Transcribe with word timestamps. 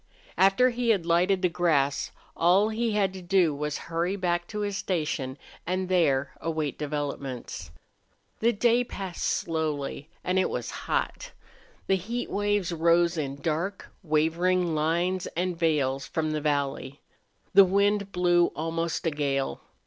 After 0.35 0.71
he 0.71 0.89
had 0.89 1.05
lighted 1.05 1.43
the 1.43 1.47
grass 1.47 2.09
all 2.35 2.69
he 2.69 2.93
had 2.93 3.13
to 3.13 3.21
do 3.21 3.53
was 3.53 3.75
to 3.75 3.81
hurry 3.81 4.15
back 4.15 4.47
to 4.47 4.61
his 4.61 4.75
station 4.75 5.37
and 5.67 5.89
there 5.89 6.31
await 6.41 6.79
developments. 6.79 7.69
The 8.39 8.51
day 8.51 8.83
passed 8.83 9.23
slowly, 9.23 10.09
and 10.23 10.39
it 10.39 10.49
was 10.49 10.71
hot. 10.89 11.33
The 11.85 11.97
heat 11.97 12.31
waves 12.31 12.71
rose 12.71 13.15
in 13.15 13.41
dark, 13.41 13.89
wavering 14.01 14.73
lines 14.73 15.27
and 15.37 15.55
veils 15.55 16.07
from 16.07 16.31
the 16.31 16.41
valley. 16.41 17.01
The 17.53 17.63
wind 17.63 18.11
blew 18.11 18.47
almost 18.55 19.05
a 19.05 19.11
gale. 19.11 19.61